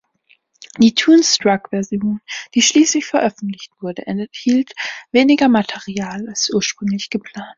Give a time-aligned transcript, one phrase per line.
[0.79, 2.21] Die „Toonstruck“-Version,
[2.55, 4.71] die schließlich veröffentlicht wurde, enthielt
[5.11, 7.49] weniger Material als ursprünglich geplant.